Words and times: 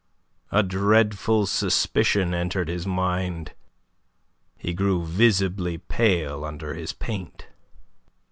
A 0.51 0.63
dreadful 0.63 1.45
suspicion 1.45 2.33
entered 2.33 2.69
his 2.69 2.87
mind. 2.87 3.53
He 4.57 4.73
grew 4.73 5.05
visibly 5.05 5.77
pale 5.77 6.43
under 6.43 6.73
his 6.73 6.91
paint. 6.91 7.45